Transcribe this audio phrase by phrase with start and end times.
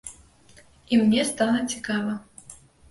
[0.91, 2.21] І мне стала цікава.